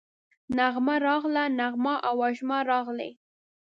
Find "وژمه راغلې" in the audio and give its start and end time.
2.23-3.11